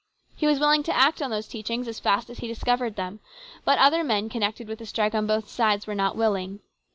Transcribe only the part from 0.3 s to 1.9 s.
He was willing to act on those teachings